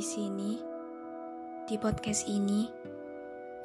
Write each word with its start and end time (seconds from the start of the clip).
Di 0.00 0.08
sini, 0.08 0.56
di 1.68 1.76
podcast 1.76 2.24
ini, 2.24 2.64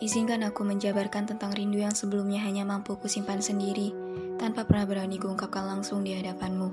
izinkan 0.03 0.43
aku 0.43 0.67
menjabarkan 0.67 1.31
tentang 1.31 1.55
rindu 1.55 1.79
yang 1.79 1.95
sebelumnya 1.95 2.43
hanya 2.43 2.67
mampu 2.67 2.99
kusimpan 2.99 3.39
sendiri 3.39 3.95
tanpa 4.35 4.67
pernah 4.67 4.83
berani 4.83 5.15
kuungkapkan 5.15 5.63
langsung 5.63 6.03
di 6.03 6.11
hadapanmu. 6.11 6.69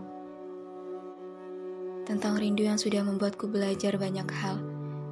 Tentang 2.02 2.42
rindu 2.42 2.66
yang 2.66 2.74
sudah 2.74 3.06
membuatku 3.06 3.46
belajar 3.46 3.94
banyak 4.02 4.26
hal, 4.34 4.58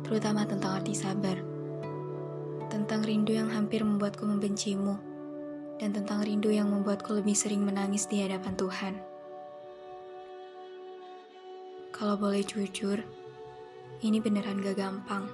terutama 0.02 0.42
tentang 0.42 0.82
arti 0.82 0.98
sabar. 0.98 1.38
Tentang 2.74 3.06
rindu 3.06 3.30
yang 3.30 3.54
hampir 3.54 3.86
membuatku 3.86 4.26
membencimu, 4.26 4.98
dan 5.78 5.94
tentang 5.94 6.26
rindu 6.26 6.50
yang 6.50 6.66
membuatku 6.74 7.22
lebih 7.22 7.38
sering 7.38 7.62
menangis 7.62 8.10
di 8.10 8.18
hadapan 8.18 8.58
Tuhan. 8.58 8.94
Kalau 11.94 12.18
boleh 12.18 12.42
jujur, 12.42 12.98
ini 14.00 14.16
beneran 14.16 14.64
gak 14.64 14.80
gampang. 14.80 15.28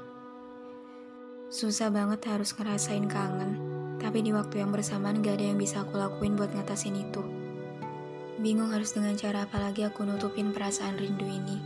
Susah 1.46 1.86
banget 1.94 2.26
harus 2.26 2.50
ngerasain 2.58 3.06
kangen, 3.06 3.54
tapi 4.02 4.26
di 4.26 4.34
waktu 4.34 4.58
yang 4.58 4.74
bersamaan 4.74 5.22
gak 5.22 5.38
ada 5.38 5.54
yang 5.54 5.58
bisa 5.58 5.86
aku 5.86 5.94
lakuin 5.94 6.34
buat 6.34 6.50
ngatasin 6.50 6.98
itu. 6.98 7.22
Bingung 8.42 8.74
harus 8.74 8.90
dengan 8.90 9.14
cara 9.14 9.46
apa 9.46 9.62
lagi 9.62 9.86
aku 9.86 10.02
nutupin 10.02 10.50
perasaan 10.50 10.98
rindu 10.98 11.24
ini. 11.24 11.58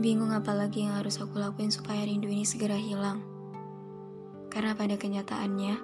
Bingung 0.00 0.32
apa 0.32 0.56
lagi 0.56 0.88
yang 0.88 0.96
harus 0.96 1.20
aku 1.20 1.36
lakuin 1.36 1.68
supaya 1.68 2.00
rindu 2.08 2.32
ini 2.32 2.48
segera 2.48 2.80
hilang. 2.80 3.20
Karena 4.48 4.72
pada 4.72 4.96
kenyataannya, 4.96 5.76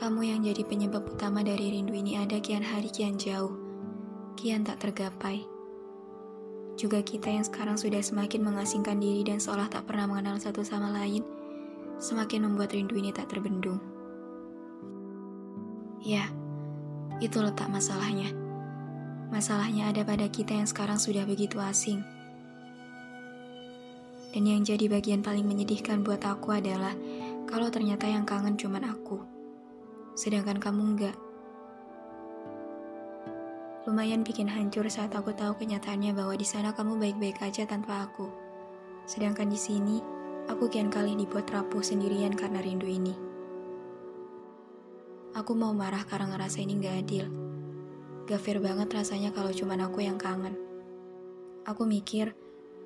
kamu 0.00 0.20
yang 0.24 0.40
jadi 0.40 0.64
penyebab 0.64 1.04
utama 1.04 1.44
dari 1.44 1.76
rindu 1.76 1.92
ini 1.92 2.16
ada 2.16 2.40
kian 2.40 2.64
hari 2.64 2.88
kian 2.88 3.20
jauh, 3.20 3.52
kian 4.40 4.64
tak 4.64 4.80
tergapai 4.80 5.57
juga 6.78 7.02
kita 7.02 7.26
yang 7.26 7.42
sekarang 7.42 7.74
sudah 7.74 7.98
semakin 7.98 8.46
mengasingkan 8.46 9.02
diri 9.02 9.26
dan 9.26 9.42
seolah 9.42 9.66
tak 9.66 9.90
pernah 9.90 10.06
mengenal 10.06 10.38
satu 10.38 10.62
sama 10.62 10.94
lain, 10.94 11.26
semakin 11.98 12.46
membuat 12.46 12.70
rindu 12.70 12.94
ini 12.94 13.10
tak 13.10 13.26
terbendung. 13.34 13.82
Ya, 15.98 16.30
itu 17.18 17.42
letak 17.42 17.66
masalahnya. 17.66 18.30
Masalahnya 19.34 19.90
ada 19.90 20.06
pada 20.06 20.30
kita 20.30 20.54
yang 20.54 20.70
sekarang 20.70 21.02
sudah 21.02 21.26
begitu 21.26 21.58
asing. 21.58 22.00
Dan 24.30 24.46
yang 24.46 24.62
jadi 24.62 24.86
bagian 24.86 25.20
paling 25.20 25.44
menyedihkan 25.44 26.06
buat 26.06 26.22
aku 26.22 26.54
adalah 26.54 26.94
kalau 27.50 27.66
ternyata 27.74 28.06
yang 28.06 28.22
kangen 28.22 28.54
cuman 28.54 28.86
aku. 28.86 29.18
Sedangkan 30.14 30.62
kamu 30.62 30.82
enggak. 30.94 31.16
Lumayan 33.88 34.20
bikin 34.20 34.52
hancur 34.52 34.84
saat 34.92 35.16
aku 35.16 35.32
tahu 35.32 35.56
kenyataannya 35.64 36.12
bahwa 36.12 36.36
di 36.36 36.44
sana 36.44 36.76
kamu 36.76 37.00
baik-baik 37.00 37.40
aja 37.40 37.64
tanpa 37.64 38.04
aku. 38.04 38.28
Sedangkan 39.08 39.48
di 39.48 39.56
sini, 39.56 39.96
aku 40.44 40.68
kian 40.68 40.92
kali 40.92 41.16
dibuat 41.16 41.48
rapuh 41.48 41.80
sendirian 41.80 42.36
karena 42.36 42.60
rindu 42.60 42.84
ini. 42.84 43.16
Aku 45.32 45.56
mau 45.56 45.72
marah 45.72 46.04
karena 46.04 46.36
ngerasa 46.36 46.60
ini 46.60 46.84
gak 46.84 46.96
adil. 47.00 47.32
Gak 48.28 48.44
fair 48.44 48.60
banget 48.60 48.92
rasanya 48.92 49.32
kalau 49.32 49.56
cuma 49.56 49.72
aku 49.80 50.04
yang 50.04 50.20
kangen. 50.20 50.52
Aku 51.64 51.88
mikir, 51.88 52.36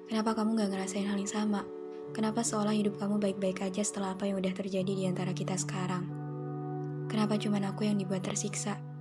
kenapa 0.07 0.39
kamu 0.39 0.55
gak 0.55 0.71
ngerasain 0.71 1.11
hal 1.11 1.19
yang 1.19 1.27
sama? 1.27 1.67
Kenapa 2.15 2.47
seolah 2.47 2.79
hidup 2.79 3.03
kamu 3.03 3.19
baik-baik 3.19 3.59
aja 3.67 3.83
setelah 3.83 4.15
apa 4.15 4.31
yang 4.31 4.39
udah 4.39 4.55
terjadi 4.55 4.95
di 4.95 5.11
antara 5.11 5.35
kita 5.35 5.59
sekarang? 5.59 6.07
Kenapa 7.11 7.35
cuma 7.43 7.59
aku 7.59 7.91
yang 7.91 7.99
dibuat 7.99 8.23
tersiksa? 8.23 8.92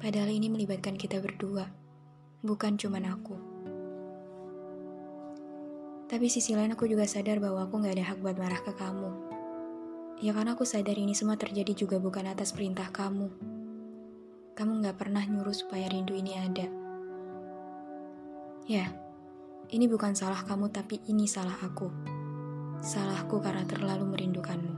Padahal 0.00 0.32
ini 0.32 0.48
melibatkan 0.48 0.96
kita 0.96 1.20
berdua, 1.20 1.68
bukan 2.40 2.80
cuma 2.80 2.96
aku. 3.04 3.36
Tapi 6.08 6.26
sisi 6.32 6.56
lain 6.56 6.72
aku 6.72 6.88
juga 6.88 7.04
sadar 7.04 7.36
bahwa 7.36 7.68
aku 7.68 7.84
gak 7.84 8.00
ada 8.00 8.08
hak 8.08 8.18
buat 8.24 8.40
marah 8.40 8.64
ke 8.64 8.72
kamu. 8.72 9.10
Ya 10.24 10.32
karena 10.32 10.56
aku 10.56 10.64
sadar 10.64 10.96
ini 10.96 11.12
semua 11.12 11.36
terjadi 11.36 11.84
juga 11.84 12.00
bukan 12.00 12.32
atas 12.32 12.56
perintah 12.56 12.88
kamu. 12.88 13.28
Kamu 14.56 14.80
gak 14.80 14.96
pernah 14.96 15.20
nyuruh 15.20 15.52
supaya 15.52 15.84
rindu 15.92 16.16
ini 16.16 16.32
ada. 16.32 16.66
Ya, 18.64 18.88
ini 19.68 19.84
bukan 19.84 20.16
salah 20.16 20.40
kamu 20.48 20.72
tapi 20.72 21.04
ini 21.12 21.28
salah 21.28 21.60
aku. 21.60 21.92
Salahku 22.80 23.36
karena 23.44 23.68
terlalu 23.68 24.16
merindukanmu. 24.16 24.74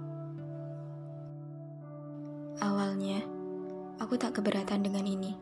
Awalnya, 2.59 3.42
Aku 4.03 4.19
tak 4.19 4.35
keberatan 4.35 4.83
dengan 4.83 5.07
ini. 5.07 5.39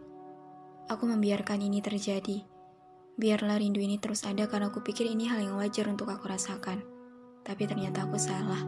Aku 0.93 1.09
membiarkan 1.09 1.65
ini 1.65 1.81
terjadi. 1.81 2.45
Biarlah 3.17 3.57
rindu 3.57 3.81
ini 3.81 3.97
terus 3.97 4.29
ada 4.29 4.45
karena 4.53 4.69
aku 4.69 4.85
pikir 4.85 5.09
ini 5.09 5.33
hal 5.33 5.41
yang 5.41 5.57
wajar 5.57 5.89
untuk 5.89 6.13
aku 6.13 6.29
rasakan. 6.29 6.85
Tapi 7.41 7.63
ternyata 7.65 8.05
aku 8.05 8.21
salah. 8.21 8.61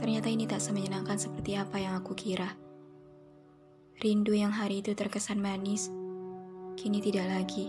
Ternyata 0.00 0.32
ini 0.32 0.48
tak 0.48 0.64
semenyenangkan 0.64 1.20
seperti 1.20 1.60
apa 1.60 1.76
yang 1.76 2.00
aku 2.00 2.16
kira. 2.16 2.48
Rindu 4.00 4.32
yang 4.32 4.56
hari 4.56 4.80
itu 4.80 4.96
terkesan 4.96 5.36
manis, 5.36 5.92
kini 6.80 7.04
tidak 7.04 7.28
lagi. 7.28 7.68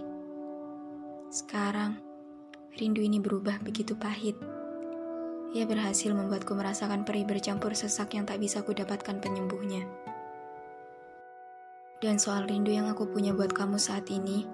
Sekarang, 1.27 1.99
rindu 2.79 3.03
ini 3.03 3.19
berubah 3.19 3.59
begitu 3.59 3.91
pahit. 3.99 4.39
Ia 5.51 5.67
berhasil 5.67 6.15
membuatku 6.15 6.55
merasakan 6.55 7.03
perih 7.03 7.27
bercampur 7.27 7.75
sesak 7.75 8.15
yang 8.15 8.23
tak 8.23 8.39
bisa 8.39 8.63
kudapatkan 8.63 9.19
penyembuhnya. 9.19 10.08
Dan 11.99 12.15
soal 12.15 12.47
rindu 12.47 12.71
yang 12.71 12.87
aku 12.87 13.11
punya 13.11 13.35
buat 13.35 13.51
kamu 13.51 13.75
saat 13.75 14.07
ini, 14.07 14.47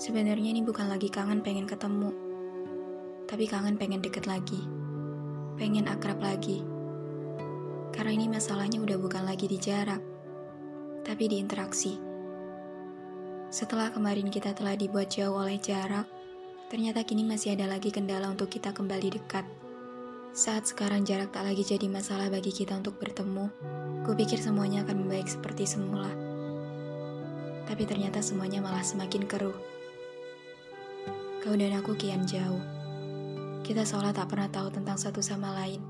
sebenarnya 0.00 0.56
ini 0.56 0.64
bukan 0.64 0.88
lagi 0.88 1.12
kangen 1.12 1.44
pengen 1.44 1.68
ketemu, 1.68 2.16
tapi 3.28 3.44
kangen 3.44 3.76
pengen 3.76 4.00
deket 4.00 4.24
lagi, 4.24 4.64
pengen 5.60 5.84
akrab 5.84 6.16
lagi. 6.16 6.64
Karena 7.92 8.16
ini 8.16 8.32
masalahnya 8.32 8.80
udah 8.80 8.96
bukan 8.96 9.28
lagi 9.28 9.52
di 9.52 9.60
jarak, 9.60 10.00
tapi 11.04 11.28
di 11.28 11.44
interaksi. 11.44 12.00
Setelah 13.52 13.92
kemarin 13.92 14.32
kita 14.32 14.56
telah 14.56 14.80
dibuat 14.80 15.12
jauh 15.12 15.36
oleh 15.36 15.60
jarak, 15.60 16.08
ternyata 16.72 17.04
kini 17.04 17.20
masih 17.20 17.52
ada 17.52 17.68
lagi 17.68 17.92
kendala 17.92 18.32
untuk 18.32 18.48
kita 18.48 18.72
kembali 18.72 19.12
dekat. 19.12 19.44
Saat 20.32 20.72
sekarang 20.72 21.04
jarak 21.04 21.36
tak 21.36 21.52
lagi 21.52 21.68
jadi 21.68 21.84
masalah 21.84 22.32
bagi 22.32 22.48
kita 22.48 22.80
untuk 22.80 22.96
bertemu, 22.96 23.44
kupikir 24.08 24.40
semuanya 24.40 24.88
akan 24.88 25.04
membaik 25.04 25.28
seperti 25.28 25.68
semula 25.68 26.25
tapi 27.66 27.82
ternyata 27.84 28.22
semuanya 28.22 28.62
malah 28.62 28.82
semakin 28.82 29.26
keruh. 29.26 29.58
Kau 31.42 31.54
dan 31.54 31.74
aku 31.78 31.94
kian 31.98 32.26
jauh. 32.26 32.62
Kita 33.66 33.82
seolah 33.82 34.14
tak 34.14 34.30
pernah 34.30 34.46
tahu 34.46 34.70
tentang 34.70 34.94
satu 34.94 35.18
sama 35.18 35.50
lain. 35.54 35.82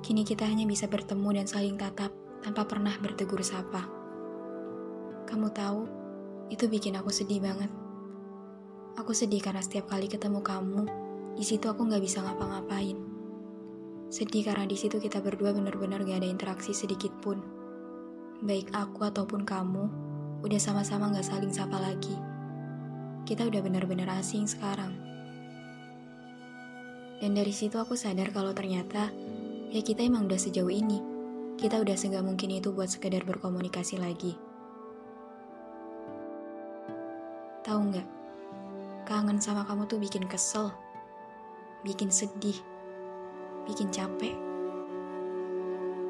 Kini 0.00 0.24
kita 0.24 0.44
hanya 0.44 0.64
bisa 0.68 0.88
bertemu 0.88 1.40
dan 1.40 1.46
saling 1.48 1.76
tatap 1.76 2.12
tanpa 2.40 2.64
pernah 2.64 2.92
bertegur 3.00 3.40
sapa. 3.44 3.84
Kamu 5.28 5.48
tahu, 5.52 5.82
itu 6.48 6.64
bikin 6.68 6.96
aku 6.96 7.12
sedih 7.12 7.44
banget. 7.44 7.68
Aku 8.96 9.12
sedih 9.16 9.40
karena 9.40 9.60
setiap 9.64 9.88
kali 9.88 10.08
ketemu 10.08 10.40
kamu, 10.40 10.84
di 11.36 11.44
situ 11.44 11.68
aku 11.68 11.88
nggak 11.88 12.04
bisa 12.04 12.20
ngapa-ngapain. 12.24 12.96
Sedih 14.10 14.42
karena 14.42 14.66
di 14.66 14.74
situ 14.74 14.98
kita 14.98 15.22
berdua 15.22 15.54
benar-benar 15.54 16.02
gak 16.02 16.24
ada 16.24 16.28
interaksi 16.28 16.74
sedikit 16.74 17.14
pun. 17.22 17.38
Baik 18.42 18.74
aku 18.74 19.06
ataupun 19.06 19.46
kamu, 19.46 19.86
udah 20.40 20.60
sama-sama 20.60 21.12
gak 21.12 21.28
saling 21.28 21.52
sapa 21.52 21.76
lagi. 21.76 22.16
Kita 23.28 23.44
udah 23.44 23.60
benar-benar 23.60 24.08
asing 24.16 24.48
sekarang. 24.48 24.96
Dan 27.20 27.36
dari 27.36 27.52
situ 27.52 27.76
aku 27.76 27.92
sadar 27.92 28.32
kalau 28.32 28.56
ternyata 28.56 29.12
ya 29.68 29.80
kita 29.84 30.00
emang 30.00 30.24
udah 30.24 30.40
sejauh 30.40 30.72
ini. 30.72 30.98
Kita 31.60 31.76
udah 31.76 31.92
seenggak 31.92 32.24
mungkin 32.24 32.56
itu 32.56 32.72
buat 32.72 32.88
sekedar 32.88 33.20
berkomunikasi 33.28 34.00
lagi. 34.00 34.32
Tahu 37.60 37.80
nggak? 37.92 38.08
Kangen 39.04 39.36
sama 39.36 39.68
kamu 39.68 39.84
tuh 39.84 40.00
bikin 40.00 40.24
kesel, 40.24 40.72
bikin 41.84 42.08
sedih, 42.08 42.56
bikin 43.68 43.92
capek. 43.92 44.32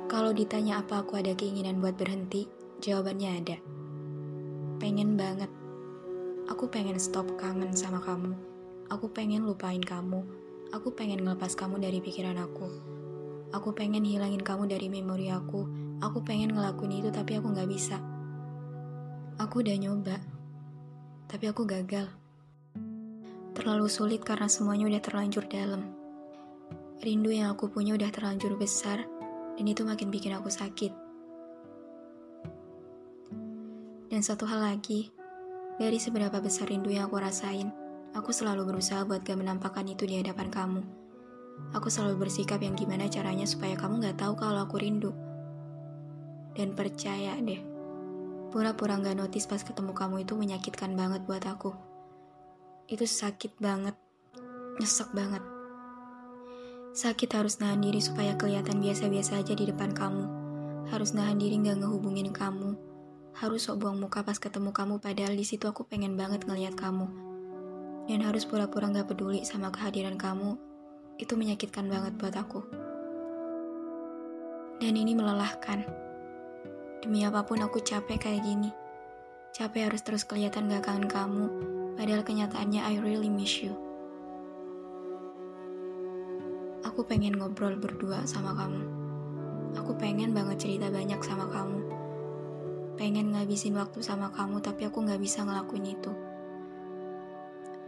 Kalau 0.06 0.31
ditanya 0.31 0.79
apa 0.79 1.03
aku 1.03 1.19
ada 1.19 1.35
keinginan 1.35 1.83
buat 1.83 1.99
berhenti, 1.99 2.47
jawabannya 2.79 3.31
ada. 3.43 3.80
Pengen 4.81 5.21
banget. 5.21 5.53
Aku 6.49 6.73
pengen 6.73 6.97
stop 6.97 7.29
kangen 7.37 7.77
sama 7.77 8.00
kamu. 8.00 8.32
Aku 8.88 9.12
pengen 9.12 9.44
lupain 9.44 9.85
kamu. 9.85 10.25
Aku 10.73 10.97
pengen 10.97 11.21
ngelepas 11.21 11.53
kamu 11.53 11.85
dari 11.85 12.00
pikiran 12.00 12.41
aku. 12.41 12.65
Aku 13.53 13.77
pengen 13.77 14.09
hilangin 14.09 14.41
kamu 14.41 14.73
dari 14.73 14.88
memori 14.88 15.29
aku. 15.29 15.69
Aku 16.00 16.25
pengen 16.25 16.56
ngelakuin 16.56 17.05
itu 17.05 17.12
tapi 17.12 17.37
aku 17.37 17.53
gak 17.53 17.69
bisa. 17.69 18.00
Aku 19.37 19.61
udah 19.61 19.77
nyoba, 19.77 20.17
tapi 21.29 21.53
aku 21.53 21.69
gagal. 21.69 22.09
Terlalu 23.53 23.85
sulit 23.93 24.25
karena 24.25 24.49
semuanya 24.49 24.88
udah 24.88 25.03
terlanjur 25.05 25.44
dalam. 25.44 25.93
Rindu 27.05 27.29
yang 27.29 27.53
aku 27.53 27.69
punya 27.69 27.93
udah 28.00 28.09
terlanjur 28.09 28.56
besar, 28.56 29.05
dan 29.61 29.65
itu 29.69 29.85
makin 29.85 30.09
bikin 30.09 30.33
aku 30.33 30.49
sakit. 30.49 31.10
Dan 34.11 34.27
satu 34.27 34.43
hal 34.43 34.67
lagi, 34.67 35.15
dari 35.79 36.03
seberapa 36.03 36.43
besar 36.43 36.67
rindu 36.67 36.91
yang 36.91 37.07
aku 37.07 37.23
rasain, 37.23 37.71
aku 38.11 38.35
selalu 38.35 38.67
berusaha 38.67 39.07
buat 39.07 39.23
gak 39.23 39.39
menampakkan 39.39 39.87
itu 39.87 40.03
di 40.03 40.19
hadapan 40.19 40.51
kamu. 40.51 40.83
Aku 41.79 41.87
selalu 41.87 42.27
bersikap 42.27 42.59
yang 42.59 42.75
gimana 42.75 43.07
caranya 43.07 43.47
supaya 43.47 43.79
kamu 43.79 44.03
gak 44.03 44.19
tahu 44.19 44.35
kalau 44.35 44.67
aku 44.67 44.83
rindu. 44.83 45.15
Dan 46.59 46.75
percaya 46.75 47.39
deh, 47.39 47.62
pura-pura 48.51 48.99
gak 48.99 49.15
notice 49.15 49.47
pas 49.47 49.62
ketemu 49.62 49.95
kamu 49.95 50.27
itu 50.27 50.35
menyakitkan 50.35 50.91
banget 50.99 51.23
buat 51.31 51.47
aku. 51.47 51.71
Itu 52.91 53.07
sakit 53.07 53.62
banget, 53.62 53.95
nyesek 54.83 55.15
banget. 55.15 55.47
Sakit 56.99 57.31
harus 57.31 57.62
nahan 57.62 57.79
diri 57.79 58.03
supaya 58.03 58.35
kelihatan 58.35 58.83
biasa-biasa 58.83 59.39
aja 59.39 59.55
di 59.55 59.71
depan 59.71 59.95
kamu. 59.95 60.27
Harus 60.91 61.15
nahan 61.15 61.39
diri 61.39 61.62
gak 61.62 61.79
ngehubungin 61.79 62.35
kamu. 62.35 62.89
Harus 63.38 63.71
sok 63.71 63.87
buang 63.87 64.00
muka 64.03 64.27
pas 64.27 64.35
ketemu 64.35 64.75
kamu 64.75 64.99
padahal 64.99 65.38
di 65.38 65.47
situ 65.47 65.71
aku 65.71 65.87
pengen 65.87 66.19
banget 66.19 66.43
ngeliat 66.49 66.75
kamu. 66.75 67.06
Dan 68.11 68.27
harus 68.27 68.43
pura-pura 68.43 68.91
gak 68.91 69.15
peduli 69.15 69.47
sama 69.47 69.71
kehadiran 69.71 70.19
kamu. 70.19 70.59
Itu 71.21 71.38
menyakitkan 71.38 71.87
banget 71.87 72.19
buat 72.19 72.35
aku. 72.35 72.61
Dan 74.81 74.97
ini 74.97 75.15
melelahkan. 75.15 75.85
Demi 77.05 77.23
apa 77.23 77.47
pun 77.47 77.61
aku 77.62 77.79
capek 77.85 78.17
kayak 78.17 78.43
gini. 78.43 78.73
Capek 79.55 79.93
harus 79.93 80.03
terus 80.03 80.25
kelihatan 80.25 80.73
gak 80.73 80.88
kangen 80.88 81.06
kamu, 81.06 81.47
padahal 81.94 82.23
kenyataannya 82.25 82.83
I 82.83 82.99
really 83.03 83.29
miss 83.29 83.61
you. 83.61 83.76
Aku 86.87 87.06
pengen 87.06 87.38
ngobrol 87.38 87.76
berdua 87.79 88.26
sama 88.26 88.56
kamu. 88.56 88.83
Aku 89.79 89.94
pengen 89.94 90.35
banget 90.35 90.67
cerita 90.67 90.91
banyak 90.91 91.21
sama 91.23 91.47
kamu. 91.47 92.00
Pengen 93.00 93.32
ngabisin 93.32 93.73
waktu 93.81 94.05
sama 94.05 94.29
kamu, 94.29 94.61
tapi 94.61 94.85
aku 94.85 95.00
gak 95.08 95.17
bisa 95.17 95.41
ngelakuin 95.41 95.88
itu. 95.88 96.12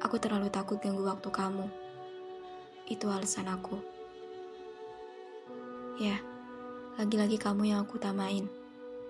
Aku 0.01 0.17
terlalu 0.17 0.49
takut 0.49 0.81
ganggu 0.81 1.05
waktu 1.05 1.29
kamu. 1.29 1.69
Itu 2.89 3.13
alasan 3.13 3.53
aku. 3.53 3.77
Ya, 6.01 6.17
lagi-lagi 6.97 7.37
kamu 7.37 7.77
yang 7.77 7.85
aku 7.85 8.01
tamain. 8.01 8.49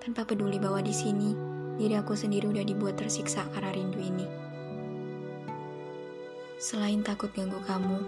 Tanpa 0.02 0.26
peduli 0.26 0.58
bahwa 0.58 0.82
di 0.82 0.90
sini 0.90 1.38
diri 1.78 1.94
aku 1.94 2.18
sendiri 2.18 2.50
udah 2.50 2.66
dibuat 2.66 2.98
tersiksa 2.98 3.46
karena 3.54 3.70
rindu 3.70 4.02
ini. 4.02 4.26
Selain 6.58 6.98
takut 7.06 7.30
ganggu 7.30 7.62
kamu, 7.62 8.02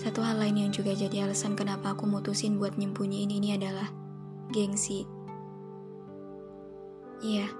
satu 0.00 0.24
hal 0.24 0.40
lain 0.40 0.56
yang 0.56 0.72
juga 0.72 0.96
jadi 0.96 1.28
alasan 1.28 1.52
kenapa 1.52 1.92
aku 1.92 2.08
mutusin 2.08 2.56
buat 2.56 2.80
nyembunyiin 2.80 3.28
ini 3.28 3.60
adalah 3.60 3.92
gengsi. 4.56 5.15
Iya, 7.26 7.50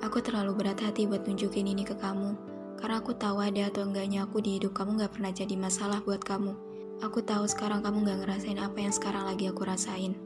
aku 0.00 0.24
terlalu 0.24 0.64
berat 0.64 0.80
hati 0.80 1.04
buat 1.04 1.28
nunjukin 1.28 1.68
ini 1.68 1.84
ke 1.84 1.92
kamu, 2.00 2.32
karena 2.80 2.96
aku 2.96 3.12
tahu 3.12 3.44
ada 3.44 3.68
atau 3.68 3.84
enggaknya 3.84 4.24
aku 4.24 4.40
di 4.40 4.56
hidup 4.56 4.72
kamu 4.72 5.04
gak 5.04 5.20
pernah 5.20 5.28
jadi 5.28 5.52
masalah 5.52 6.00
buat 6.00 6.24
kamu. 6.24 6.56
Aku 7.04 7.20
tahu 7.20 7.44
sekarang 7.44 7.84
kamu 7.84 8.08
gak 8.08 8.18
ngerasain 8.24 8.56
apa 8.56 8.78
yang 8.80 8.88
sekarang 8.88 9.28
lagi 9.28 9.52
aku 9.52 9.68
rasain. 9.68 10.16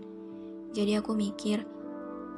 Jadi 0.71 1.03
aku 1.03 1.19
mikir, 1.19 1.67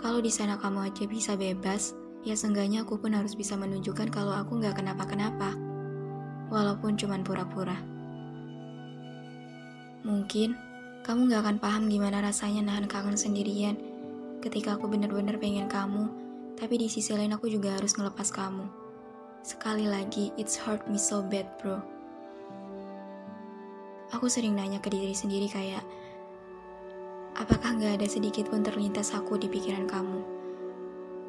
kalau 0.00 0.24
di 0.24 0.32
sana 0.32 0.56
kamu 0.56 0.88
aja 0.88 1.04
bisa 1.04 1.36
bebas, 1.36 1.92
ya 2.24 2.32
seenggaknya 2.32 2.88
aku 2.88 2.96
pun 2.96 3.12
harus 3.12 3.36
bisa 3.36 3.52
menunjukkan 3.52 4.08
kalau 4.08 4.32
aku 4.32 4.56
gak 4.64 4.80
kenapa-kenapa. 4.80 5.52
Walaupun 6.48 6.96
cuman 6.96 7.28
pura-pura. 7.28 7.76
Mungkin 10.00 10.56
kamu 11.04 11.28
gak 11.28 11.44
akan 11.44 11.56
paham 11.60 11.92
gimana 11.92 12.24
rasanya 12.24 12.72
nahan 12.72 12.88
kangen 12.88 13.20
sendirian 13.20 13.76
ketika 14.40 14.80
aku 14.80 14.88
bener-bener 14.88 15.36
pengen 15.36 15.68
kamu, 15.68 16.27
tapi 16.58 16.74
di 16.74 16.90
sisi 16.90 17.14
lain 17.14 17.30
aku 17.30 17.46
juga 17.46 17.78
harus 17.78 17.94
ngelepas 17.94 18.34
kamu. 18.34 18.66
Sekali 19.46 19.86
lagi, 19.86 20.34
it's 20.34 20.58
hurt 20.58 20.82
me 20.90 20.98
so 20.98 21.22
bad, 21.22 21.46
bro. 21.62 21.78
Aku 24.10 24.26
sering 24.26 24.58
nanya 24.58 24.82
ke 24.82 24.90
diri 24.90 25.14
sendiri 25.14 25.46
kayak, 25.46 25.86
apakah 27.38 27.78
gak 27.78 28.02
ada 28.02 28.08
sedikit 28.10 28.50
pun 28.50 28.66
terlintas 28.66 29.14
aku 29.14 29.38
di 29.38 29.46
pikiran 29.46 29.86
kamu? 29.86 30.20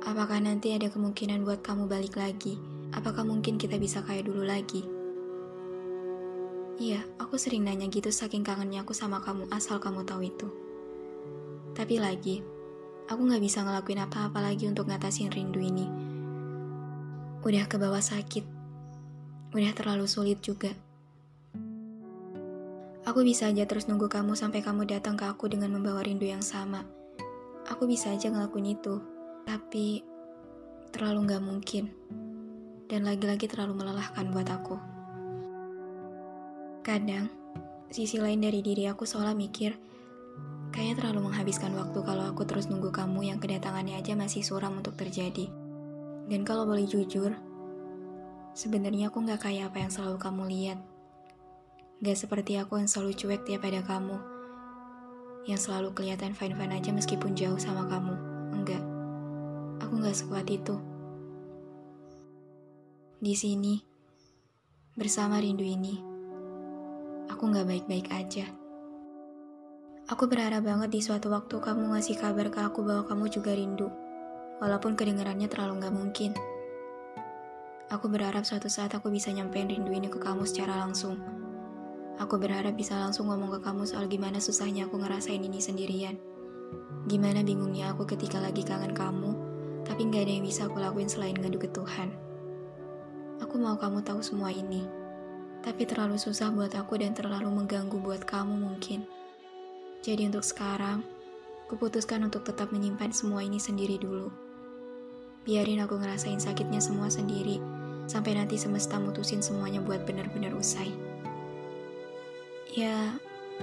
Apakah 0.10 0.42
nanti 0.42 0.74
ada 0.74 0.90
kemungkinan 0.90 1.46
buat 1.46 1.62
kamu 1.62 1.86
balik 1.86 2.18
lagi? 2.18 2.58
Apakah 2.98 3.22
mungkin 3.22 3.62
kita 3.62 3.78
bisa 3.78 4.02
kayak 4.02 4.26
dulu 4.26 4.42
lagi? 4.42 4.82
Iya, 6.80 7.06
aku 7.22 7.38
sering 7.38 7.68
nanya 7.68 7.86
gitu 7.92 8.10
saking 8.10 8.42
kangennya 8.42 8.82
aku 8.82 8.98
sama 8.98 9.22
kamu 9.22 9.46
asal 9.54 9.78
kamu 9.78 10.08
tahu 10.08 10.26
itu. 10.26 10.48
Tapi 11.76 12.02
lagi, 12.02 12.42
aku 13.10 13.26
gak 13.26 13.42
bisa 13.42 13.66
ngelakuin 13.66 14.06
apa-apa 14.06 14.38
lagi 14.38 14.70
untuk 14.70 14.86
ngatasin 14.86 15.34
rindu 15.34 15.58
ini. 15.58 15.90
Udah 17.42 17.66
ke 17.66 17.82
bawah 17.82 18.00
sakit. 18.00 18.46
Udah 19.50 19.74
terlalu 19.74 20.06
sulit 20.06 20.46
juga. 20.46 20.70
Aku 23.10 23.26
bisa 23.26 23.50
aja 23.50 23.66
terus 23.66 23.90
nunggu 23.90 24.06
kamu 24.06 24.38
sampai 24.38 24.62
kamu 24.62 24.86
datang 24.86 25.18
ke 25.18 25.26
aku 25.26 25.50
dengan 25.50 25.74
membawa 25.74 26.06
rindu 26.06 26.30
yang 26.30 26.46
sama. 26.46 26.86
Aku 27.66 27.90
bisa 27.90 28.14
aja 28.14 28.30
ngelakuin 28.30 28.78
itu. 28.78 29.02
Tapi, 29.50 30.06
terlalu 30.94 31.34
gak 31.34 31.42
mungkin. 31.42 31.90
Dan 32.86 33.10
lagi-lagi 33.10 33.50
terlalu 33.50 33.82
melelahkan 33.82 34.30
buat 34.30 34.46
aku. 34.54 34.78
Kadang, 36.86 37.34
sisi 37.90 38.22
lain 38.22 38.46
dari 38.46 38.62
diri 38.62 38.86
aku 38.86 39.10
seolah 39.10 39.34
mikir, 39.34 39.89
kayaknya 40.70 41.02
terlalu 41.02 41.30
menghabiskan 41.30 41.74
waktu 41.74 42.00
kalau 42.06 42.30
aku 42.30 42.46
terus 42.46 42.70
nunggu 42.70 42.94
kamu 42.94 43.34
yang 43.34 43.40
kedatangannya 43.42 43.98
aja 43.98 44.14
masih 44.14 44.46
suram 44.46 44.78
untuk 44.78 44.94
terjadi. 44.96 45.50
Dan 46.30 46.46
kalau 46.46 46.70
boleh 46.70 46.86
jujur, 46.86 47.34
sebenarnya 48.54 49.10
aku 49.10 49.26
gak 49.26 49.50
kayak 49.50 49.74
apa 49.74 49.82
yang 49.82 49.92
selalu 49.92 50.18
kamu 50.22 50.44
lihat. 50.46 50.80
Gak 52.06 52.18
seperti 52.22 52.56
aku 52.62 52.78
yang 52.78 52.86
selalu 52.86 53.18
cuek 53.18 53.42
tiap 53.50 53.66
ada 53.66 53.82
kamu. 53.82 54.18
Yang 55.50 55.60
selalu 55.66 55.90
kelihatan 55.98 56.38
fine-fine 56.38 56.78
aja 56.78 56.94
meskipun 56.94 57.34
jauh 57.34 57.58
sama 57.58 57.90
kamu. 57.90 58.14
Enggak. 58.54 58.84
Aku 59.82 59.98
gak 59.98 60.16
sekuat 60.16 60.46
itu. 60.48 60.78
Di 63.20 63.34
sini, 63.36 63.82
bersama 64.96 65.42
rindu 65.42 65.66
ini, 65.66 66.00
aku 67.28 67.50
gak 67.50 67.68
baik-baik 67.68 68.08
aja. 68.14 68.69
Aku 70.10 70.26
berharap 70.26 70.66
banget 70.66 70.90
di 70.90 71.06
suatu 71.06 71.30
waktu 71.30 71.62
kamu 71.62 71.94
ngasih 71.94 72.18
kabar 72.18 72.50
ke 72.50 72.58
aku 72.66 72.82
bahwa 72.82 73.06
kamu 73.06 73.30
juga 73.30 73.54
rindu, 73.54 73.94
walaupun 74.58 74.98
kedengarannya 74.98 75.46
terlalu 75.46 75.86
gak 75.86 75.94
mungkin. 75.94 76.32
Aku 77.94 78.10
berharap 78.10 78.42
suatu 78.42 78.66
saat 78.74 78.90
aku 78.98 79.14
bisa 79.14 79.30
nyampein 79.30 79.70
rindu 79.70 79.94
ini 79.94 80.10
ke 80.10 80.18
kamu 80.18 80.50
secara 80.50 80.82
langsung. 80.82 81.22
Aku 82.18 82.42
berharap 82.42 82.74
bisa 82.74 82.98
langsung 82.98 83.30
ngomong 83.30 83.62
ke 83.62 83.70
kamu 83.70 83.86
soal 83.86 84.10
gimana 84.10 84.42
susahnya 84.42 84.90
aku 84.90 84.98
ngerasain 84.98 85.46
ini 85.46 85.62
sendirian. 85.62 86.18
Gimana 87.06 87.46
bingungnya 87.46 87.94
aku 87.94 88.10
ketika 88.10 88.42
lagi 88.42 88.66
kangen 88.66 88.98
kamu, 88.98 89.38
tapi 89.86 90.10
gak 90.10 90.26
ada 90.26 90.34
yang 90.42 90.46
bisa 90.50 90.66
aku 90.66 90.82
lakuin 90.82 91.06
selain 91.06 91.38
ngadu 91.38 91.62
ke 91.62 91.70
Tuhan. 91.70 92.10
Aku 93.46 93.62
mau 93.62 93.78
kamu 93.78 94.02
tahu 94.02 94.26
semua 94.26 94.50
ini 94.50 94.90
tapi 95.60 95.84
terlalu 95.84 96.16
susah 96.16 96.56
buat 96.56 96.72
aku 96.72 97.04
dan 97.04 97.12
terlalu 97.12 97.52
mengganggu 97.52 98.00
buat 98.00 98.24
kamu 98.24 98.56
mungkin. 98.56 99.04
Jadi 100.00 100.32
untuk 100.32 100.48
sekarang, 100.48 101.04
kuputuskan 101.68 102.24
untuk 102.24 102.48
tetap 102.48 102.72
menyimpan 102.72 103.12
semua 103.12 103.44
ini 103.44 103.60
sendiri 103.60 104.00
dulu. 104.00 104.32
Biarin 105.44 105.84
aku 105.84 106.00
ngerasain 106.00 106.40
sakitnya 106.40 106.80
semua 106.80 107.12
sendiri, 107.12 107.60
sampai 108.08 108.40
nanti 108.40 108.56
semesta 108.56 108.96
mutusin 108.96 109.44
semuanya 109.44 109.84
buat 109.84 110.08
benar-benar 110.08 110.56
usai. 110.56 110.88
Ya, 112.72 113.12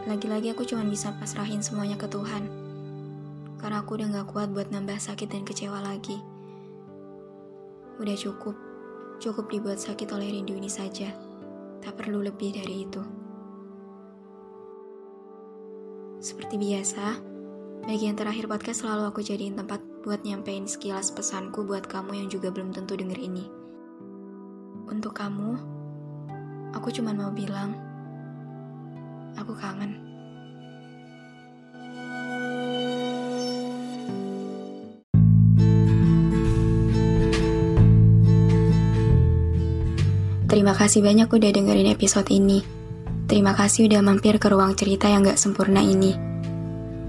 lagi-lagi 0.05 0.52
aku 0.52 0.69
cuma 0.69 0.85
bisa 0.85 1.16
pasrahin 1.16 1.64
semuanya 1.64 1.97
ke 1.97 2.05
Tuhan. 2.05 2.45
Karena 3.57 3.81
aku 3.81 3.97
udah 3.97 4.21
gak 4.21 4.28
kuat 4.37 4.52
buat 4.52 4.69
nambah 4.69 5.00
sakit 5.00 5.33
dan 5.33 5.43
kecewa 5.49 5.81
lagi. 5.81 6.21
Udah 7.97 8.12
cukup, 8.12 8.52
cukup 9.25 9.49
dibuat 9.49 9.81
sakit 9.81 10.12
oleh 10.12 10.37
rindu 10.37 10.52
ini 10.52 10.69
saja. 10.69 11.16
Tak 11.81 11.97
perlu 11.97 12.21
lebih 12.21 12.52
dari 12.61 12.85
itu. 12.85 13.25
Seperti 16.16 16.56
biasa, 16.56 17.20
bagian 17.85 18.16
terakhir 18.16 18.49
podcast 18.49 18.80
selalu 18.80 19.12
aku 19.12 19.20
jadiin 19.20 19.52
tempat 19.52 19.85
buat 20.00 20.25
nyampein 20.25 20.64
sekilas 20.64 21.12
pesanku 21.12 21.61
buat 21.68 21.85
kamu 21.85 22.25
yang 22.25 22.28
juga 22.32 22.49
belum 22.49 22.73
tentu 22.73 22.96
denger 22.96 23.20
ini. 23.20 23.44
Untuk 24.88 25.12
kamu, 25.12 25.61
aku 26.73 26.88
cuma 26.88 27.12
mau 27.12 27.28
bilang, 27.37 27.76
aku 29.37 29.52
kangen. 29.61 30.00
Terima 40.49 40.73
kasih 40.73 41.04
banyak 41.04 41.28
udah 41.28 41.50
dengerin 41.52 41.92
episode 41.92 42.32
ini. 42.32 42.75
Terima 43.26 43.59
kasih 43.59 43.90
udah 43.90 44.00
mampir 44.06 44.38
ke 44.38 44.47
ruang 44.47 44.78
cerita 44.78 45.11
yang 45.11 45.26
gak 45.26 45.38
sempurna 45.38 45.83
ini. 45.83 46.14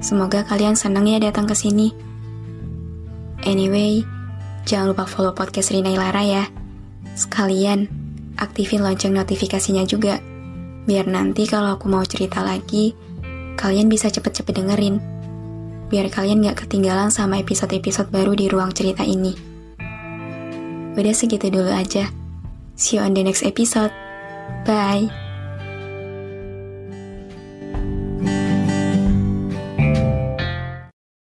Semoga 0.02 0.42
kalian 0.46 0.74
seneng 0.74 1.06
ya 1.06 1.22
datang 1.22 1.46
ke 1.46 1.54
sini. 1.54 1.94
Anyway, 3.46 4.02
jangan 4.66 4.94
lupa 4.94 5.06
follow 5.06 5.34
podcast 5.38 5.70
Rina 5.70 5.94
Ilara 5.94 6.26
ya. 6.26 6.44
Sekalian, 7.14 7.86
aktifin 8.38 8.82
lonceng 8.82 9.14
notifikasinya 9.14 9.86
juga. 9.86 10.18
Biar 10.90 11.06
nanti 11.06 11.46
kalau 11.46 11.78
aku 11.78 11.86
mau 11.86 12.02
cerita 12.02 12.42
lagi, 12.42 12.98
kalian 13.54 13.86
bisa 13.86 14.10
cepet-cepet 14.10 14.58
dengerin. 14.58 14.98
Biar 15.94 16.10
kalian 16.10 16.42
gak 16.50 16.66
ketinggalan 16.66 17.14
sama 17.14 17.38
episode-episode 17.38 18.10
baru 18.10 18.34
di 18.34 18.50
ruang 18.50 18.74
cerita 18.74 19.06
ini. 19.06 19.38
Udah 20.98 21.14
segitu 21.14 21.54
dulu 21.54 21.70
aja. 21.70 22.10
See 22.74 22.98
you 22.98 23.06
on 23.06 23.14
the 23.14 23.22
next 23.22 23.46
episode. 23.46 23.94
Bye. 24.66 25.27